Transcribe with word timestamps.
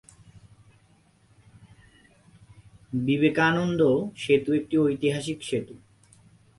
বিবেকানন্দ 3.05 3.81
সেতু 4.15 4.49
একটি 4.53 4.75
ঐতিহাসিক 4.77 5.39
সেতু। 5.43 5.75